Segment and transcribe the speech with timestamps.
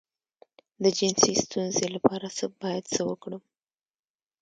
[0.83, 2.27] د جنسي ستونزې لپاره
[2.61, 3.41] باید څه وکړم؟